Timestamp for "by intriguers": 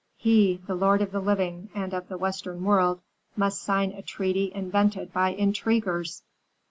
5.13-6.23